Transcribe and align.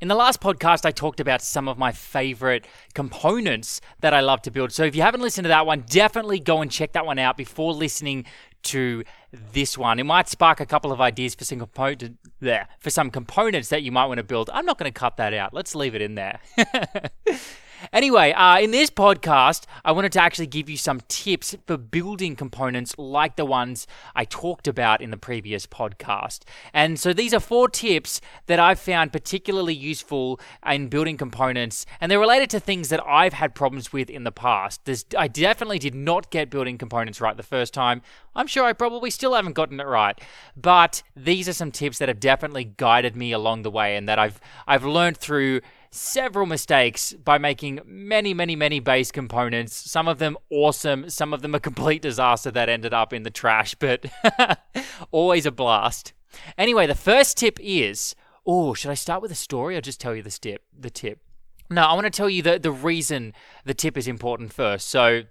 In 0.00 0.06
the 0.06 0.14
last 0.14 0.40
podcast, 0.40 0.86
I 0.86 0.92
talked 0.92 1.18
about 1.18 1.42
some 1.42 1.66
of 1.66 1.76
my 1.76 1.90
favorite 1.90 2.68
components 2.94 3.80
that 3.98 4.14
I 4.14 4.20
love 4.20 4.40
to 4.42 4.50
build. 4.52 4.70
So 4.70 4.84
if 4.84 4.94
you 4.94 5.02
haven't 5.02 5.22
listened 5.22 5.46
to 5.46 5.48
that 5.48 5.66
one, 5.66 5.82
definitely 5.88 6.38
go 6.38 6.62
and 6.62 6.70
check 6.70 6.92
that 6.92 7.04
one 7.04 7.18
out 7.18 7.36
before 7.36 7.72
listening 7.72 8.24
to 8.64 9.02
this 9.32 9.76
one. 9.76 9.98
It 9.98 10.04
might 10.04 10.28
spark 10.28 10.60
a 10.60 10.66
couple 10.66 10.92
of 10.92 11.00
ideas 11.00 11.34
for 11.34 11.44
some 11.44 11.58
component 11.58 12.18
there 12.38 12.68
for 12.78 12.90
some 12.90 13.10
components 13.10 13.70
that 13.70 13.82
you 13.82 13.90
might 13.90 14.06
want 14.06 14.18
to 14.18 14.24
build. 14.24 14.50
I'm 14.52 14.64
not 14.64 14.78
going 14.78 14.90
to 14.90 14.96
cut 14.96 15.16
that 15.16 15.34
out. 15.34 15.52
Let's 15.52 15.74
leave 15.74 15.96
it 15.96 16.02
in 16.02 16.14
there. 16.14 16.38
Anyway, 17.92 18.32
uh, 18.32 18.58
in 18.58 18.70
this 18.70 18.90
podcast, 18.90 19.64
I 19.84 19.92
wanted 19.92 20.12
to 20.12 20.22
actually 20.22 20.46
give 20.46 20.68
you 20.68 20.76
some 20.76 21.00
tips 21.08 21.56
for 21.66 21.76
building 21.76 22.36
components 22.36 22.94
like 22.98 23.36
the 23.36 23.44
ones 23.44 23.86
I 24.14 24.24
talked 24.24 24.68
about 24.68 25.00
in 25.00 25.10
the 25.10 25.16
previous 25.16 25.66
podcast. 25.66 26.40
And 26.72 26.98
so 26.98 27.12
these 27.12 27.32
are 27.32 27.40
four 27.40 27.68
tips 27.68 28.20
that 28.46 28.58
I've 28.58 28.80
found 28.80 29.12
particularly 29.12 29.74
useful 29.74 30.40
in 30.66 30.88
building 30.88 31.16
components, 31.16 31.86
and 32.00 32.10
they're 32.10 32.18
related 32.18 32.50
to 32.50 32.60
things 32.60 32.88
that 32.88 33.04
I've 33.06 33.34
had 33.34 33.54
problems 33.54 33.92
with 33.92 34.10
in 34.10 34.24
the 34.24 34.32
past. 34.32 34.84
There's, 34.84 35.04
I 35.16 35.28
definitely 35.28 35.78
did 35.78 35.94
not 35.94 36.30
get 36.30 36.50
building 36.50 36.78
components 36.78 37.20
right 37.20 37.36
the 37.36 37.42
first 37.42 37.74
time. 37.74 38.02
I'm 38.34 38.46
sure 38.46 38.64
I 38.64 38.72
probably 38.72 39.10
still 39.10 39.34
haven't 39.34 39.54
gotten 39.54 39.80
it 39.80 39.86
right, 39.86 40.20
but 40.56 41.02
these 41.16 41.48
are 41.48 41.52
some 41.52 41.72
tips 41.72 41.98
that 41.98 42.08
have 42.08 42.20
definitely 42.20 42.64
guided 42.64 43.16
me 43.16 43.32
along 43.32 43.62
the 43.62 43.70
way 43.70 43.96
and 43.96 44.08
that 44.08 44.18
I've 44.18 44.40
I've 44.66 44.84
learned 44.84 45.16
through 45.16 45.60
several 45.90 46.46
mistakes 46.46 47.12
by 47.12 47.38
making 47.38 47.80
many, 47.84 48.34
many, 48.34 48.56
many 48.56 48.80
base 48.80 49.10
components. 49.10 49.74
Some 49.74 50.08
of 50.08 50.18
them 50.18 50.36
awesome, 50.50 51.08
some 51.10 51.32
of 51.32 51.42
them 51.42 51.54
a 51.54 51.60
complete 51.60 52.02
disaster 52.02 52.50
that 52.50 52.68
ended 52.68 52.92
up 52.92 53.12
in 53.12 53.22
the 53.22 53.30
trash, 53.30 53.74
but 53.74 54.06
always 55.10 55.46
a 55.46 55.50
blast. 55.50 56.12
Anyway, 56.56 56.86
the 56.86 56.94
first 56.94 57.36
tip 57.36 57.58
is 57.60 58.14
oh, 58.48 58.72
should 58.72 58.90
I 58.90 58.94
start 58.94 59.20
with 59.20 59.30
a 59.30 59.36
story 59.36 59.76
or 59.76 59.82
just 59.82 60.00
tell 60.00 60.14
you 60.16 60.22
the 60.22 60.30
tip? 60.30 60.64
The 60.76 60.88
tip. 60.88 61.20
No, 61.68 61.82
I 61.82 61.92
want 61.92 62.06
to 62.06 62.10
tell 62.10 62.30
you 62.30 62.40
the, 62.40 62.58
the 62.58 62.72
reason 62.72 63.34
the 63.66 63.74
tip 63.74 63.98
is 63.98 64.08
important 64.08 64.54
first. 64.54 64.88
So, 64.88 65.24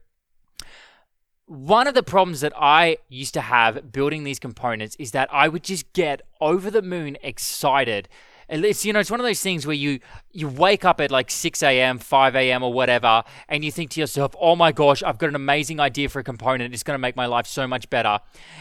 one 1.47 1.87
of 1.87 1.95
the 1.95 2.03
problems 2.03 2.41
that 2.41 2.53
I 2.55 2.97
used 3.09 3.33
to 3.33 3.41
have 3.41 3.91
building 3.91 4.23
these 4.23 4.37
components 4.37 4.95
is 4.99 5.11
that 5.11 5.33
I 5.33 5.47
would 5.47 5.63
just 5.63 5.91
get 5.93 6.21
over 6.39 6.69
the 6.69 6.81
moon 6.81 7.17
excited 7.23 8.07
it's 8.49 8.85
you 8.85 8.93
know 8.93 8.99
it's 8.99 9.11
one 9.11 9.19
of 9.19 9.25
those 9.25 9.41
things 9.41 9.67
where 9.67 9.75
you 9.75 9.99
you 10.31 10.47
wake 10.47 10.85
up 10.85 11.01
at 11.01 11.11
like 11.11 11.29
6 11.29 11.61
a.m 11.63 11.99
5 11.99 12.35
a.m 12.35 12.63
or 12.63 12.71
whatever 12.71 13.23
and 13.49 13.65
you 13.65 13.71
think 13.71 13.91
to 13.91 13.99
yourself 13.99 14.35
oh 14.39 14.55
my 14.55 14.71
gosh 14.71 15.03
i've 15.03 15.17
got 15.17 15.29
an 15.29 15.35
amazing 15.35 15.79
idea 15.79 16.09
for 16.09 16.19
a 16.19 16.23
component. 16.23 16.73
It's 16.73 16.83
going 16.83 16.95
to 16.95 16.99
make 16.99 17.15
my 17.15 17.25
life 17.25 17.47
so 17.47 17.67
much 17.67 17.89
better. 17.89 18.19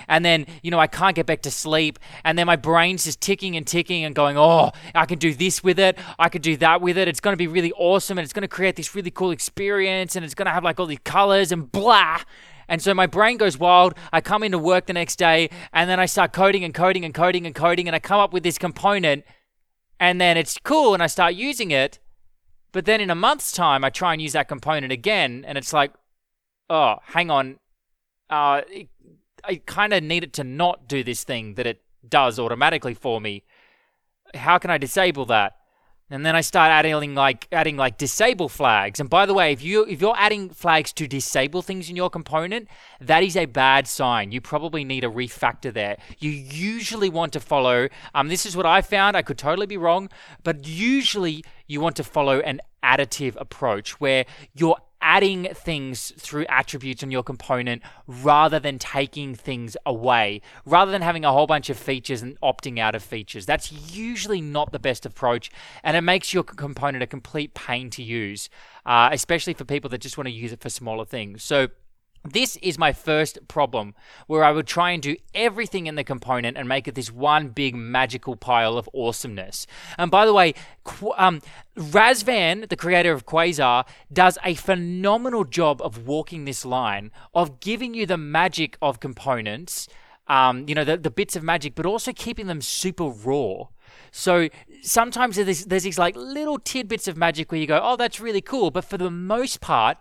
And 0.09 0.25
then 0.25 0.47
you 0.63 0.71
know 0.71 0.79
i 0.79 0.87
can't 0.87 1.15
get 1.15 1.27
back 1.27 1.43
to 1.43 1.51
sleep 1.51 1.99
and 2.25 2.39
then 2.39 2.47
my 2.47 2.57
brain's 2.57 3.05
just 3.05 3.21
ticking 3.21 3.57
and 3.57 3.67
ticking 3.67 4.05
and 4.05 4.15
going 4.15 4.37
oh 4.37 4.73
i 4.95 5.07
can 5.07 5.19
do 5.19 5.35
this 5.35 5.63
with 5.63 5.79
it. 5.79 5.99
I 6.19 6.29
could 6.29 6.43
do 6.43 6.57
that 6.59 6.81
with 6.81 6.99
it. 6.99 7.09
It's 7.09 7.21
going 7.21 7.33
to 7.33 7.39
be 7.39 7.47
really 7.47 7.73
awesome 7.73 8.19
and 8.19 8.25
it's 8.25 8.33
going 8.33 8.43
to 8.43 8.49
create 8.49 8.77
this 8.77 8.95
really 8.95 9.11
cool 9.11 9.31
experience 9.31 10.17
and 10.17 10.25
it's 10.25 10.35
going 10.35 10.47
to 10.47 10.53
have 10.53 10.65
like 10.65 10.81
all 10.81 10.87
these 10.87 10.99
colors 11.05 11.53
and 11.53 11.71
blah. 11.71 12.21
And 12.69 12.83
so 12.83 12.95
my 12.95 13.07
brain 13.07 13.37
goes 13.37 13.59
wild. 13.59 13.95
I 14.13 14.21
come 14.21 14.43
into 14.43 14.59
work 14.59 14.87
the 14.87 14.93
next 14.93 15.17
day 15.17 15.51
and 15.73 15.89
then 15.89 16.01
I 16.01 16.07
start 16.07 16.33
coding 16.33 16.65
and 16.65 16.75
coding 16.75 17.05
and 17.05 17.15
coding 17.15 17.47
and 17.47 17.55
coding 17.55 17.87
and 17.87 17.95
I 17.95 18.01
come 18.01 18.19
up 18.19 18.33
with 18.33 18.43
this 18.43 18.59
component 18.59 19.25
and 19.99 20.21
then 20.21 20.37
it's 20.37 20.59
cool 20.63 20.95
and 20.95 21.03
I 21.03 21.07
start 21.07 21.35
using 21.35 21.71
it. 21.71 21.99
But 22.73 22.85
then 22.85 23.01
in 23.01 23.11
a 23.11 23.15
month's 23.15 23.53
time, 23.53 23.85
I 23.85 23.91
try 23.91 24.13
and 24.13 24.21
use 24.21 24.33
that 24.33 24.49
component 24.49 24.93
again, 24.93 25.45
and 25.47 25.57
it's 25.57 25.73
like, 25.73 25.93
oh, 26.69 26.97
hang 27.03 27.31
on. 27.31 27.59
Uh, 28.29 28.63
I 29.45 29.63
kind 29.65 29.93
of 29.93 30.03
need 30.03 30.25
it 30.25 30.33
to 30.35 30.45
not 30.45 30.89
do 30.89 31.03
this 31.03 31.25
thing 31.25 31.55
that 31.55 31.67
it 31.67 31.83
does 32.07 32.39
automatically 32.39 32.95
for 32.95 33.21
me. 33.21 33.45
How 34.35 34.59
can 34.59 34.71
I 34.71 34.79
disable 34.79 35.25
that? 35.27 35.57
And 36.09 36.25
then 36.25 36.37
I 36.37 36.41
start 36.41 36.71
adding 36.71 37.17
like 37.17 37.49
adding 37.51 37.77
like 37.77 37.99
disable 37.99 38.49
flags. 38.49 39.01
And 39.01 39.11
by 39.11 39.27
the 39.27 39.35
way, 39.35 39.53
if 39.53 39.61
you 39.61 39.85
if 39.87 40.01
you're 40.01 40.17
adding 40.17 40.51
flags 40.51 40.93
to 40.93 41.09
disable 41.09 41.63
things 41.63 41.91
in 41.91 41.97
your 41.97 42.11
component, 42.11 42.69
that 43.01 43.25
is 43.25 43.37
a 43.37 43.47
bad 43.47 43.89
sign. 43.89 44.31
You 44.31 44.41
probably 44.41 44.85
need 44.85 45.03
a 45.03 45.09
refactor 45.09 45.73
there. 45.73 45.97
You 46.21 46.31
usually 46.31 47.11
want 47.11 47.33
to 47.33 47.41
follow 47.41 47.89
um 48.15 48.29
this 48.29 48.47
is 48.47 48.57
what 48.57 48.67
I 48.67 48.83
found, 48.83 49.17
I 49.17 49.23
could 49.23 49.39
totally 49.39 49.67
be 49.67 49.77
wrong, 49.77 50.09
but 50.45 50.69
usually 50.69 51.45
you 51.67 51.81
want 51.81 51.97
to 51.97 52.05
follow 52.05 52.39
an 52.39 52.61
additive 52.85 53.35
approach 53.41 54.01
where 54.01 54.27
you're 54.55 54.77
adding 55.07 55.49
things 55.55 56.13
through 56.19 56.45
attributes 56.49 57.05
on 57.05 57.13
your 57.13 57.23
component 57.23 57.81
rather 58.09 58.59
than 58.59 58.77
taking 58.77 59.37
things 59.37 59.77
away, 59.87 60.43
rather 60.65 60.91
than 60.91 61.01
having 61.01 61.25
a 61.25 61.33
whole 61.33 61.47
bunch 61.47 61.71
of 61.71 61.79
features 61.79 62.23
and 62.23 62.39
opting 62.41 62.81
out 62.81 62.97
of 62.97 63.05
features. 63.05 63.47
That's 63.47 63.71
usually 63.71 64.41
not 64.41 64.73
the 64.73 64.81
best 64.81 65.07
approach, 65.07 65.49
and 65.85 65.97
it 65.97 66.01
makes 66.01 66.35
your 66.35 66.43
component 66.43 67.05
a 67.05 67.07
complete 67.07 67.55
pain 67.55 67.89
to 67.91 68.03
use, 68.03 68.51
uh, 68.85 69.11
especially 69.13 69.55
for 69.55 69.65
people 69.65 69.89
that 69.91 69.99
just 69.99 70.19
want 70.19 70.27
to 70.27 70.33
use 70.35 70.53
it 70.53 70.61
for 70.61 70.71
smaller 70.71 71.05
things. 71.05 71.45
So, 71.45 71.69
this 72.27 72.57
is 72.57 72.79
my 72.79 72.93
first 72.93 73.39
problem 73.49 73.95
where 74.27 74.45
I 74.45 74.53
would 74.53 74.67
try 74.67 74.91
and 74.91 75.03
do 75.03 75.17
everything 75.35 75.87
in 75.87 75.95
the 75.95 76.05
component 76.05 76.57
and 76.57 76.69
make 76.69 76.87
it 76.89 76.95
this 76.95 77.13
one 77.13 77.49
big 77.49 77.75
magical 77.75 78.37
pile 78.37 78.77
of 78.77 78.89
awesomeness. 78.95 79.67
And 79.99 80.11
by 80.11 80.27
the 80.27 80.33
way, 80.33 80.55
um, 81.17 81.41
Razvan, 81.77 82.69
the 82.69 82.77
creator 82.77 83.13
of 83.13 83.27
Quasar, 83.27 83.87
does 84.13 84.39
a 84.45 84.55
phenomenal 84.55 85.45
job 85.45 85.81
of 85.83 86.07
walking 86.07 86.45
this 86.45 86.65
line 86.65 87.11
of 87.35 87.61
giving 87.61 87.95
you 87.95 88.07
the 88.07 88.17
magic 88.17 88.77
of 88.81 89.01
components, 89.01 89.89
um, 90.29 90.65
you 90.69 90.75
know, 90.75 90.85
the, 90.85 90.97
the 90.97 91.11
bits 91.11 91.37
of 91.37 91.43
magic, 91.43 91.75
but 91.75 91.87
also 91.87 92.13
keeping 92.13 92.47
them 92.47 92.61
super 92.61 93.05
raw. 93.05 93.65
So 94.11 94.49
sometimes 94.83 95.37
there's, 95.37 95.67
there's 95.67 95.83
these 95.83 95.99
like 95.99 96.17
little 96.17 96.59
tidbits 96.59 97.09
of 97.09 97.17
magic 97.17 97.51
where 97.53 97.61
you 97.61 97.67
go, 97.67 97.81
oh, 97.83 97.97
that's 97.97 98.21
really 98.21 98.41
cool. 98.41 98.71
But 98.71 98.85
for 98.85 98.99
the 98.99 99.11
most 99.11 99.61
part, 99.61 99.99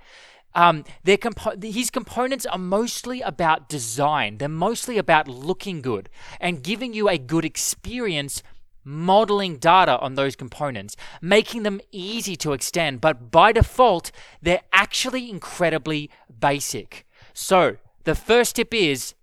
um, 0.55 0.85
compo- 1.21 1.59
his 1.61 1.89
components 1.91 2.45
are 2.45 2.57
mostly 2.57 3.21
about 3.21 3.69
design. 3.69 4.37
They're 4.37 4.49
mostly 4.49 4.97
about 4.97 5.27
looking 5.27 5.81
good 5.81 6.09
and 6.39 6.63
giving 6.63 6.93
you 6.93 7.09
a 7.09 7.17
good 7.17 7.45
experience 7.45 8.41
modeling 8.85 9.57
data 9.57 9.99
on 9.99 10.15
those 10.15 10.35
components, 10.35 10.95
making 11.21 11.63
them 11.63 11.81
easy 11.91 12.35
to 12.37 12.53
extend, 12.53 13.01
but 13.01 13.31
by 13.31 13.51
default, 13.51 14.11
they're 14.41 14.61
actually 14.71 15.29
incredibly 15.29 16.09
basic. 16.39 17.05
So, 17.33 17.77
the 18.03 18.15
first 18.15 18.55
tip 18.55 18.73
is 18.73 19.15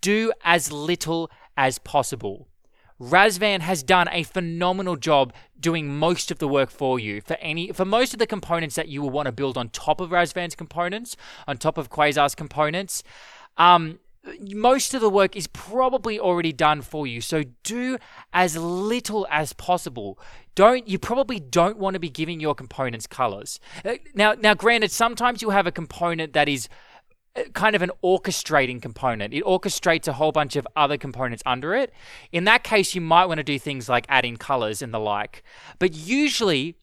do 0.00 0.32
as 0.42 0.72
little 0.72 1.30
as 1.56 1.78
possible. 1.78 2.49
Razvan 3.00 3.60
has 3.60 3.82
done 3.82 4.08
a 4.12 4.22
phenomenal 4.22 4.96
job 4.96 5.32
doing 5.58 5.88
most 5.88 6.30
of 6.30 6.38
the 6.38 6.48
work 6.48 6.70
for 6.70 6.98
you 6.98 7.20
for 7.20 7.36
any 7.40 7.72
for 7.72 7.84
most 7.84 8.12
of 8.12 8.18
the 8.18 8.26
components 8.26 8.76
that 8.76 8.88
you 8.88 9.00
will 9.00 9.10
want 9.10 9.26
to 9.26 9.32
build 9.32 9.56
on 9.56 9.70
top 9.70 10.00
of 10.00 10.10
Razvan's 10.10 10.54
components, 10.54 11.16
on 11.48 11.56
top 11.56 11.78
of 11.78 11.90
Quasar's 11.90 12.34
components. 12.34 13.02
Um, 13.56 14.00
most 14.50 14.92
of 14.92 15.00
the 15.00 15.08
work 15.08 15.34
is 15.34 15.46
probably 15.46 16.20
already 16.20 16.52
done 16.52 16.82
for 16.82 17.06
you. 17.06 17.22
So 17.22 17.44
do 17.62 17.96
as 18.34 18.54
little 18.56 19.26
as 19.30 19.54
possible. 19.54 20.18
Don't 20.54 20.86
you 20.86 20.98
probably 20.98 21.40
don't 21.40 21.78
want 21.78 21.94
to 21.94 22.00
be 22.00 22.10
giving 22.10 22.38
your 22.38 22.54
components 22.54 23.06
colors. 23.06 23.60
Uh, 23.82 23.94
now 24.14 24.34
now 24.34 24.54
granted 24.54 24.90
sometimes 24.90 25.40
you 25.40 25.50
have 25.50 25.66
a 25.66 25.72
component 25.72 26.34
that 26.34 26.48
is 26.48 26.68
kind 27.52 27.76
of 27.76 27.82
an 27.82 27.90
orchestrating 28.02 28.80
component. 28.82 29.32
It 29.34 29.44
orchestrates 29.44 30.08
a 30.08 30.12
whole 30.14 30.32
bunch 30.32 30.56
of 30.56 30.66
other 30.76 30.96
components 30.96 31.42
under 31.46 31.74
it. 31.74 31.92
In 32.32 32.44
that 32.44 32.64
case, 32.64 32.94
you 32.94 33.00
might 33.00 33.26
want 33.26 33.38
to 33.38 33.44
do 33.44 33.58
things 33.58 33.88
like 33.88 34.06
adding 34.08 34.36
colors 34.36 34.82
and 34.82 34.92
the 34.92 34.98
like. 34.98 35.42
But 35.78 35.94
usually, 35.94 36.76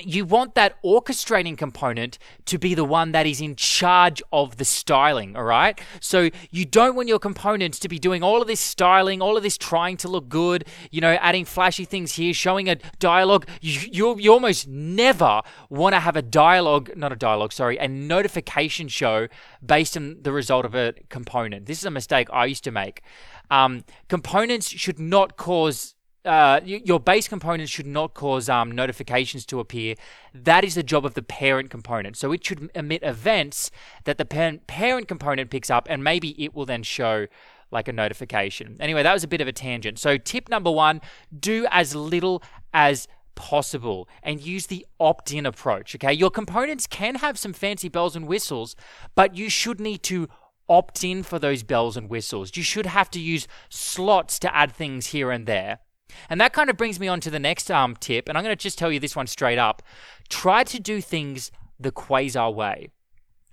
you 0.00 0.24
want 0.24 0.54
that 0.54 0.82
orchestrating 0.82 1.56
component 1.56 2.18
to 2.46 2.58
be 2.58 2.74
the 2.74 2.84
one 2.84 3.12
that 3.12 3.26
is 3.26 3.40
in 3.40 3.56
charge 3.56 4.22
of 4.32 4.56
the 4.56 4.64
styling, 4.64 5.36
all 5.36 5.44
right? 5.44 5.80
So 6.00 6.30
you 6.50 6.64
don't 6.64 6.94
want 6.94 7.08
your 7.08 7.18
components 7.18 7.78
to 7.80 7.88
be 7.88 7.98
doing 7.98 8.22
all 8.22 8.42
of 8.42 8.48
this 8.48 8.60
styling, 8.60 9.22
all 9.22 9.36
of 9.36 9.42
this 9.42 9.56
trying 9.56 9.96
to 9.98 10.08
look 10.08 10.28
good, 10.28 10.66
you 10.90 11.00
know, 11.00 11.14
adding 11.14 11.44
flashy 11.44 11.84
things 11.84 12.12
here, 12.12 12.34
showing 12.34 12.68
a 12.68 12.76
dialogue. 12.98 13.48
You, 13.60 13.80
you, 13.90 14.18
you 14.18 14.32
almost 14.32 14.68
never 14.68 15.42
want 15.70 15.94
to 15.94 16.00
have 16.00 16.16
a 16.16 16.22
dialogue, 16.22 16.90
not 16.96 17.12
a 17.12 17.16
dialogue, 17.16 17.52
sorry, 17.52 17.78
a 17.78 17.88
notification 17.88 18.88
show 18.88 19.28
based 19.64 19.96
on 19.96 20.18
the 20.22 20.32
result 20.32 20.64
of 20.64 20.74
a 20.74 20.94
component. 21.08 21.66
This 21.66 21.78
is 21.78 21.84
a 21.84 21.90
mistake 21.90 22.28
I 22.32 22.44
used 22.46 22.64
to 22.64 22.70
make. 22.70 23.02
Um, 23.50 23.84
components 24.08 24.68
should 24.68 24.98
not 24.98 25.36
cause 25.36 25.95
uh, 26.26 26.60
your 26.64 26.98
base 26.98 27.28
component 27.28 27.68
should 27.68 27.86
not 27.86 28.14
cause 28.14 28.48
um, 28.48 28.70
notifications 28.70 29.46
to 29.46 29.60
appear. 29.60 29.94
That 30.34 30.64
is 30.64 30.74
the 30.74 30.82
job 30.82 31.06
of 31.06 31.14
the 31.14 31.22
parent 31.22 31.70
component. 31.70 32.16
So 32.16 32.32
it 32.32 32.44
should 32.44 32.70
emit 32.74 33.02
events 33.02 33.70
that 34.04 34.18
the 34.18 34.24
parent, 34.24 35.08
component 35.08 35.50
picks 35.50 35.70
up, 35.70 35.86
and 35.88 36.02
maybe 36.02 36.30
it 36.42 36.54
will 36.54 36.66
then 36.66 36.82
show 36.82 37.26
like 37.70 37.88
a 37.88 37.92
notification. 37.92 38.76
Anyway, 38.80 39.02
that 39.02 39.12
was 39.12 39.24
a 39.24 39.28
bit 39.28 39.40
of 39.40 39.48
a 39.48 39.52
tangent. 39.52 39.98
So, 39.98 40.18
tip 40.18 40.48
number 40.48 40.70
one 40.70 41.00
do 41.38 41.66
as 41.70 41.94
little 41.94 42.42
as 42.72 43.08
possible 43.34 44.08
and 44.22 44.40
use 44.40 44.66
the 44.66 44.86
opt 44.98 45.32
in 45.32 45.46
approach. 45.46 45.94
Okay, 45.94 46.12
your 46.12 46.30
components 46.30 46.86
can 46.86 47.16
have 47.16 47.38
some 47.38 47.52
fancy 47.52 47.88
bells 47.88 48.16
and 48.16 48.26
whistles, 48.26 48.76
but 49.14 49.36
you 49.36 49.48
should 49.50 49.80
need 49.80 50.02
to 50.04 50.28
opt 50.68 51.04
in 51.04 51.22
for 51.22 51.38
those 51.38 51.62
bells 51.62 51.96
and 51.96 52.08
whistles. 52.08 52.50
You 52.54 52.62
should 52.62 52.86
have 52.86 53.10
to 53.10 53.20
use 53.20 53.46
slots 53.68 54.38
to 54.40 54.54
add 54.54 54.72
things 54.72 55.06
here 55.08 55.30
and 55.30 55.46
there. 55.46 55.80
And 56.28 56.40
that 56.40 56.52
kind 56.52 56.70
of 56.70 56.76
brings 56.76 56.98
me 57.00 57.08
on 57.08 57.20
to 57.20 57.30
the 57.30 57.38
next 57.38 57.70
um, 57.70 57.96
tip, 57.96 58.28
and 58.28 58.36
I'm 58.36 58.44
going 58.44 58.56
to 58.56 58.62
just 58.62 58.78
tell 58.78 58.92
you 58.92 59.00
this 59.00 59.16
one 59.16 59.26
straight 59.26 59.58
up. 59.58 59.82
Try 60.28 60.64
to 60.64 60.80
do 60.80 61.00
things 61.00 61.50
the 61.78 61.92
Quasar 61.92 62.54
way. 62.54 62.90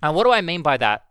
And 0.02 0.14
what 0.14 0.24
do 0.24 0.32
I 0.32 0.40
mean 0.40 0.62
by 0.62 0.76
that? 0.78 1.04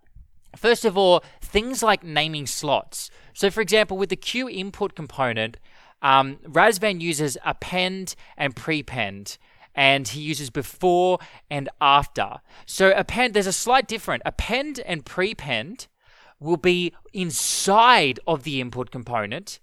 First 0.56 0.86
of 0.86 0.98
all, 0.98 1.24
things 1.42 1.82
like 1.82 2.04
naming 2.04 2.46
slots. 2.46 3.10
So, 3.34 3.50
for 3.50 3.62
example, 3.62 3.98
with 3.98 4.10
the 4.10 4.16
Q 4.16 4.48
input 4.50 4.96
component, 4.96 5.58
um, 6.02 6.38
Razvan 6.44 7.02
uses 7.02 7.38
append 7.44 8.16
and 8.38 8.56
prepend, 8.56 9.38
and 9.74 10.08
he 10.08 10.22
uses 10.22 10.50
before 10.50 11.18
and 11.50 11.70
after. 11.82 12.42
So, 12.66 12.92
append, 12.96 13.34
there's 13.34 13.48
a 13.48 13.54
slight 13.54 13.88
difference. 13.88 14.22
Append 14.26 14.80
and 14.82 15.06
prepend 15.06 15.88
will 16.40 16.58
be 16.58 16.94
inside 17.14 18.20
of 18.28 18.44
the 18.44 18.62
input 18.62 18.92
component, 18.92 19.60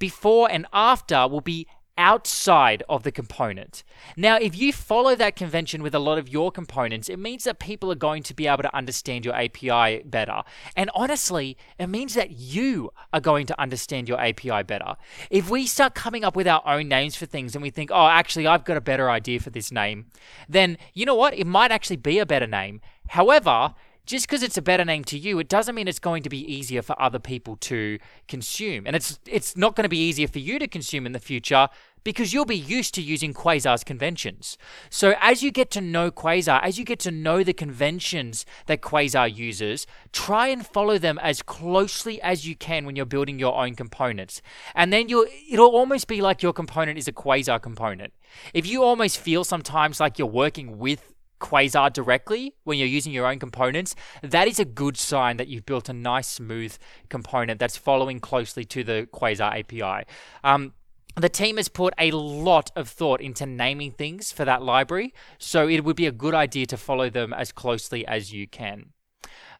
before 0.00 0.50
and 0.50 0.66
after 0.72 1.28
will 1.28 1.40
be 1.40 1.68
outside 2.00 2.82
of 2.88 3.02
the 3.02 3.12
component. 3.12 3.84
Now, 4.16 4.36
if 4.36 4.56
you 4.56 4.72
follow 4.72 5.14
that 5.16 5.36
convention 5.36 5.82
with 5.82 5.94
a 5.94 5.98
lot 5.98 6.16
of 6.16 6.30
your 6.30 6.50
components, 6.50 7.10
it 7.10 7.18
means 7.18 7.44
that 7.44 7.58
people 7.58 7.92
are 7.92 7.96
going 7.96 8.22
to 8.22 8.34
be 8.34 8.46
able 8.46 8.62
to 8.62 8.74
understand 8.74 9.26
your 9.26 9.34
API 9.34 10.02
better. 10.04 10.42
And 10.74 10.90
honestly, 10.94 11.58
it 11.78 11.88
means 11.88 12.14
that 12.14 12.30
you 12.30 12.90
are 13.12 13.20
going 13.20 13.46
to 13.46 13.60
understand 13.60 14.08
your 14.08 14.18
API 14.18 14.62
better. 14.62 14.96
If 15.30 15.50
we 15.50 15.66
start 15.66 15.94
coming 15.94 16.24
up 16.24 16.34
with 16.34 16.48
our 16.48 16.62
own 16.64 16.88
names 16.88 17.16
for 17.16 17.26
things 17.26 17.54
and 17.54 17.62
we 17.62 17.68
think, 17.68 17.90
oh, 17.92 18.06
actually, 18.06 18.46
I've 18.46 18.64
got 18.64 18.78
a 18.78 18.80
better 18.80 19.10
idea 19.10 19.38
for 19.38 19.50
this 19.50 19.70
name, 19.70 20.06
then 20.48 20.78
you 20.94 21.04
know 21.04 21.14
what? 21.14 21.34
It 21.34 21.46
might 21.46 21.70
actually 21.70 21.96
be 21.96 22.18
a 22.18 22.24
better 22.24 22.46
name. 22.46 22.80
However, 23.08 23.74
just 24.06 24.26
because 24.26 24.42
it's 24.42 24.56
a 24.56 24.62
better 24.62 24.84
name 24.84 25.04
to 25.04 25.18
you, 25.18 25.38
it 25.38 25.48
doesn't 25.48 25.74
mean 25.74 25.88
it's 25.88 25.98
going 25.98 26.22
to 26.22 26.28
be 26.28 26.40
easier 26.52 26.82
for 26.82 27.00
other 27.00 27.18
people 27.18 27.56
to 27.56 27.98
consume. 28.28 28.86
And 28.86 28.96
it's 28.96 29.18
it's 29.26 29.56
not 29.56 29.76
going 29.76 29.84
to 29.84 29.88
be 29.88 29.98
easier 29.98 30.28
for 30.28 30.38
you 30.38 30.58
to 30.58 30.66
consume 30.66 31.06
in 31.06 31.12
the 31.12 31.18
future 31.18 31.68
because 32.04 32.32
you'll 32.32 32.46
be 32.46 32.56
used 32.56 32.94
to 32.94 33.02
using 33.02 33.34
Quasar's 33.34 33.84
conventions. 33.84 34.56
So 34.88 35.14
as 35.20 35.42
you 35.42 35.50
get 35.50 35.70
to 35.72 35.80
know 35.80 36.10
Quasar, 36.10 36.60
as 36.62 36.78
you 36.78 36.84
get 36.84 36.98
to 37.00 37.10
know 37.10 37.42
the 37.42 37.52
conventions 37.52 38.46
that 38.66 38.80
Quasar 38.80 39.34
uses, 39.34 39.86
try 40.12 40.48
and 40.48 40.66
follow 40.66 40.98
them 40.98 41.18
as 41.18 41.42
closely 41.42 42.20
as 42.22 42.46
you 42.46 42.56
can 42.56 42.86
when 42.86 42.96
you're 42.96 43.06
building 43.06 43.38
your 43.38 43.56
own 43.56 43.74
components. 43.74 44.40
And 44.74 44.92
then 44.92 45.08
you'll 45.08 45.26
it'll 45.50 45.74
almost 45.76 46.08
be 46.08 46.20
like 46.20 46.42
your 46.42 46.52
component 46.52 46.98
is 46.98 47.08
a 47.08 47.12
Quasar 47.12 47.60
component. 47.60 48.12
If 48.54 48.66
you 48.66 48.82
almost 48.82 49.18
feel 49.18 49.44
sometimes 49.44 50.00
like 50.00 50.18
you're 50.18 50.28
working 50.28 50.78
with 50.78 51.09
Quasar 51.40 51.92
directly 51.92 52.54
when 52.64 52.78
you're 52.78 52.86
using 52.86 53.12
your 53.12 53.26
own 53.26 53.38
components, 53.38 53.94
that 54.22 54.46
is 54.46 54.58
a 54.58 54.64
good 54.64 54.96
sign 54.96 55.36
that 55.38 55.48
you've 55.48 55.66
built 55.66 55.88
a 55.88 55.92
nice, 55.92 56.28
smooth 56.28 56.76
component 57.08 57.58
that's 57.58 57.76
following 57.76 58.20
closely 58.20 58.64
to 58.66 58.84
the 58.84 59.08
Quasar 59.12 59.58
API. 59.58 60.06
Um, 60.44 60.74
the 61.16 61.28
team 61.28 61.56
has 61.56 61.68
put 61.68 61.92
a 61.98 62.10
lot 62.12 62.70
of 62.76 62.88
thought 62.88 63.20
into 63.20 63.46
naming 63.46 63.90
things 63.90 64.30
for 64.30 64.44
that 64.44 64.62
library, 64.62 65.12
so 65.38 65.68
it 65.68 65.84
would 65.84 65.96
be 65.96 66.06
a 66.06 66.12
good 66.12 66.34
idea 66.34 66.66
to 66.66 66.76
follow 66.76 67.10
them 67.10 67.32
as 67.32 67.50
closely 67.50 68.06
as 68.06 68.32
you 68.32 68.46
can. 68.46 68.92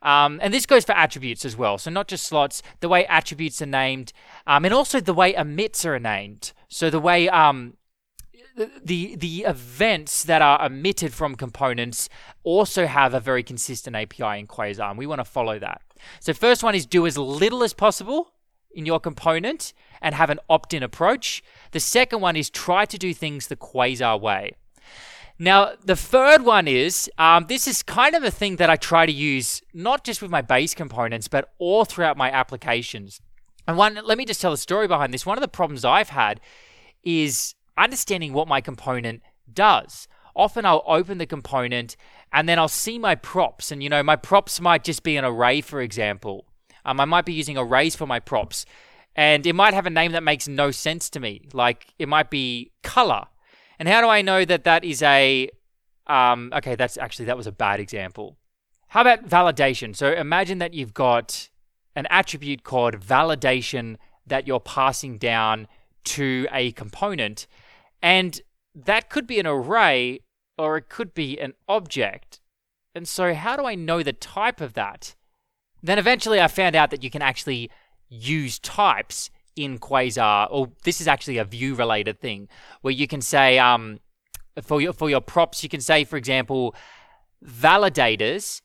Um, 0.03 0.38
and 0.43 0.55
this 0.55 0.65
goes 0.65 0.85
for 0.85 0.93
attributes 0.93 1.44
as 1.44 1.56
well. 1.56 1.77
So, 1.77 1.91
not 1.91 2.09
just 2.09 2.25
slots, 2.25 2.62
the 2.81 2.88
way 2.88 3.05
attributes 3.06 3.61
are 3.61 3.67
named, 3.67 4.12
um, 4.47 4.65
and 4.65 4.73
also 4.73 5.00
the 5.00 5.12
way 5.12 5.35
emits 5.35 5.85
are 5.85 5.99
named. 5.99 6.53
So, 6.69 6.88
the 6.88 7.00
way 7.00 7.29
um, 7.29 7.75
the 8.82 9.16
the 9.16 9.44
events 9.44 10.24
that 10.24 10.42
are 10.42 10.64
emitted 10.64 11.14
from 11.14 11.34
components 11.34 12.08
also 12.42 12.86
have 12.86 13.14
a 13.14 13.20
very 13.20 13.42
consistent 13.42 13.96
API 13.96 14.40
in 14.40 14.46
Quasar, 14.46 14.90
and 14.90 14.98
we 14.98 15.06
want 15.06 15.20
to 15.20 15.24
follow 15.24 15.58
that. 15.58 15.82
So 16.20 16.32
first 16.32 16.62
one 16.62 16.74
is 16.74 16.86
do 16.86 17.06
as 17.06 17.16
little 17.16 17.62
as 17.62 17.72
possible 17.72 18.32
in 18.72 18.86
your 18.86 19.00
component 19.00 19.72
and 20.00 20.14
have 20.14 20.30
an 20.30 20.40
opt-in 20.48 20.82
approach. 20.82 21.42
The 21.72 21.80
second 21.80 22.20
one 22.20 22.36
is 22.36 22.50
try 22.50 22.84
to 22.84 22.98
do 22.98 23.12
things 23.12 23.48
the 23.48 23.56
Quasar 23.56 24.20
way. 24.20 24.52
Now, 25.38 25.72
the 25.82 25.96
third 25.96 26.44
one 26.44 26.68
is 26.68 27.10
um, 27.16 27.46
this 27.48 27.66
is 27.66 27.82
kind 27.82 28.14
of 28.14 28.22
a 28.22 28.30
thing 28.30 28.56
that 28.56 28.68
I 28.68 28.76
try 28.76 29.06
to 29.06 29.12
use 29.12 29.62
not 29.72 30.04
just 30.04 30.20
with 30.20 30.30
my 30.30 30.42
base 30.42 30.74
components, 30.74 31.28
but 31.28 31.52
all 31.58 31.86
throughout 31.86 32.18
my 32.18 32.30
applications. 32.30 33.20
And 33.66 33.78
one, 33.78 33.98
let 34.04 34.18
me 34.18 34.26
just 34.26 34.40
tell 34.40 34.50
the 34.50 34.58
story 34.58 34.86
behind 34.86 35.14
this. 35.14 35.24
One 35.24 35.38
of 35.38 35.42
the 35.42 35.48
problems 35.48 35.84
I've 35.84 36.10
had 36.10 36.40
is 37.02 37.54
understanding 37.82 38.32
what 38.32 38.49
my 38.49 38.61
component 38.61 39.23
does. 39.53 40.06
Often 40.37 40.67
I'll 40.67 40.85
open 40.87 41.19
the 41.19 41.27
component 41.27 41.97
and 42.32 42.49
then 42.49 42.59
I'll 42.59 42.69
see 42.69 42.99
my 42.99 43.15
props. 43.15 43.73
And, 43.73 43.82
you 43.82 43.88
know, 43.88 44.03
my 44.03 44.17
props 44.17 44.61
might 44.61 44.85
just 44.85 45.03
be 45.03 45.17
an 45.17 45.25
array, 45.25 45.61
for 45.61 45.81
example. 45.81 46.47
Um, 46.85 47.00
I 47.00 47.05
might 47.05 47.25
be 47.25 47.32
using 47.32 47.59
arrays 47.59 47.97
for 47.97 48.06
my 48.06 48.21
props. 48.21 48.65
And 49.17 49.47
it 49.47 49.55
might 49.55 49.75
have 49.75 49.87
a 49.87 49.91
name 49.91 50.12
that 50.12 50.23
makes 50.23 50.47
no 50.47 50.71
sense 50.71 51.11
to 51.11 51.21
me. 51.21 51.49
Like 51.53 51.94
it 51.99 52.09
might 52.09 52.31
be 52.31 52.71
color. 52.82 53.25
And 53.79 53.88
how 53.88 54.00
do 54.00 54.09
I 54.09 54.23
know 54.23 54.44
that 54.44 54.65
that 54.65 54.85
is 54.85 55.03
a. 55.03 55.50
Um, 56.06 56.53
okay, 56.55 56.75
that's 56.75 56.97
actually, 56.97 57.27
that 57.27 57.37
was 57.37 57.47
a 57.47 57.53
bad 57.53 57.79
example. 57.79 58.37
How 58.88 59.03
about 59.03 59.29
validation? 59.29 59.94
So 59.94 60.12
imagine 60.12 60.59
that 60.59 60.75
you've 60.75 60.94
got 60.94 61.49
an 61.94 62.06
attribute 62.11 62.65
called 62.65 62.99
validation 62.99 63.97
that 64.27 64.47
you're 64.47 64.61
passing 64.61 65.19
down 65.19 65.69
to 66.05 66.49
a 66.53 66.73
component. 66.73 67.47
And 68.02 68.41
that 68.75 69.11
could 69.11 69.26
be 69.26 69.38
an 69.38 69.47
array 69.47 70.20
or 70.56 70.76
it 70.76 70.88
could 70.88 71.14
be 71.14 71.38
an 71.38 71.55
object. 71.69 72.41
And 72.94 73.06
so, 73.06 73.35
how 73.35 73.56
do 73.56 73.64
I 73.64 73.75
know 73.75 74.02
the 74.02 74.12
type 74.12 74.61
of 74.61 74.75
that? 74.75 75.14
Then 75.82 75.99
eventually 75.99 76.41
I 76.41 76.49
found 76.49 76.76
out 76.76 76.91
that 76.91 77.02
you 77.02 77.11
can 77.11 77.23
actually 77.23 77.70
use 78.08 78.58
types 78.58 79.31
in 79.56 79.79
Quasar, 79.79 80.49
or 80.50 80.70
this 80.85 81.00
is 81.00 81.08
actually 81.08 81.38
a 81.38 81.44
Vue 81.44 81.75
related 81.75 82.20
thing, 82.20 82.49
where 82.82 82.93
you 82.93 83.06
can 83.06 83.20
say, 83.20 83.58
um, 83.58 84.00
for 84.62 84.81
your, 84.81 84.93
for 84.93 85.08
your 85.08 85.20
props, 85.20 85.62
you 85.62 85.69
can 85.69 85.81
say, 85.81 86.05
for 86.05 86.17
example, 86.17 86.75
validators, 87.44 88.61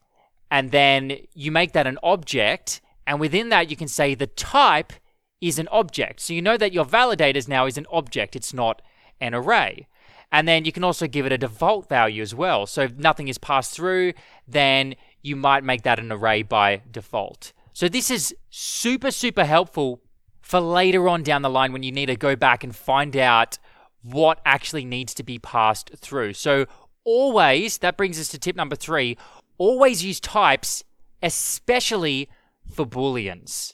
and 0.51 0.71
then 0.71 1.17
you 1.33 1.51
make 1.51 1.73
that 1.73 1.87
an 1.87 1.97
object, 2.03 2.81
and 3.07 3.19
within 3.19 3.49
that 3.49 3.69
you 3.69 3.75
can 3.75 3.87
say 3.87 4.15
the 4.15 4.27
type 4.27 4.93
is 5.41 5.59
an 5.59 5.67
object. 5.69 6.19
So 6.21 6.33
you 6.33 6.41
know 6.41 6.57
that 6.57 6.73
your 6.73 6.85
validators 6.85 7.47
now 7.47 7.65
is 7.65 7.77
an 7.77 7.85
object, 7.91 8.35
it's 8.35 8.53
not 8.53 8.81
an 9.19 9.33
array. 9.33 9.87
And 10.31 10.47
then 10.47 10.65
you 10.65 10.71
can 10.71 10.83
also 10.83 11.07
give 11.07 11.25
it 11.25 11.31
a 11.31 11.37
default 11.37 11.87
value 11.87 12.21
as 12.21 12.35
well. 12.35 12.65
So 12.65 12.81
if 12.81 12.95
nothing 12.95 13.27
is 13.27 13.37
passed 13.37 13.73
through, 13.73 14.13
then 14.47 14.95
you 15.21 15.35
might 15.35 15.63
make 15.63 15.83
that 15.83 15.99
an 15.99 16.11
array 16.11 16.43
by 16.43 16.81
default. 16.91 17.53
So 17.73 17.87
this 17.87 18.09
is 18.09 18.35
super, 18.49 19.11
super 19.11 19.45
helpful 19.45 20.01
for 20.41 20.59
later 20.59 21.09
on 21.09 21.23
down 21.23 21.41
the 21.41 21.49
line 21.49 21.73
when 21.73 21.83
you 21.83 21.91
need 21.91 22.07
to 22.07 22.15
go 22.15 22.35
back 22.35 22.63
and 22.63 22.75
find 22.75 23.17
out 23.17 23.57
what 24.03 24.39
actually 24.45 24.85
needs 24.85 25.13
to 25.15 25.23
be 25.23 25.39
passed 25.39 25.91
through. 25.97 26.33
So 26.33 26.67
always, 27.03 27.79
that 27.79 27.97
brings 27.97 28.19
us 28.19 28.27
to 28.29 28.37
tip 28.37 28.55
number 28.55 28.75
three, 28.75 29.17
always 29.57 30.03
use 30.03 30.19
types, 30.19 30.83
especially 31.23 32.29
for 32.71 32.85
booleans. 32.85 33.73